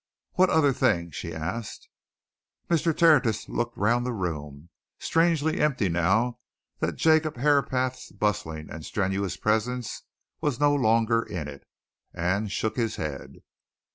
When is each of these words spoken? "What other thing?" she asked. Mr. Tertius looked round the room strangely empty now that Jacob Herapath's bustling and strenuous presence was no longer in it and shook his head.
"What 0.33 0.49
other 0.49 0.73
thing?" 0.73 1.11
she 1.11 1.31
asked. 1.31 1.87
Mr. 2.71 2.97
Tertius 2.97 3.47
looked 3.47 3.77
round 3.77 4.03
the 4.03 4.11
room 4.13 4.69
strangely 4.97 5.59
empty 5.59 5.89
now 5.89 6.39
that 6.79 6.95
Jacob 6.95 7.37
Herapath's 7.37 8.11
bustling 8.11 8.67
and 8.71 8.83
strenuous 8.83 9.37
presence 9.37 10.01
was 10.41 10.59
no 10.59 10.73
longer 10.73 11.21
in 11.21 11.47
it 11.47 11.67
and 12.15 12.51
shook 12.51 12.77
his 12.77 12.95
head. 12.95 13.43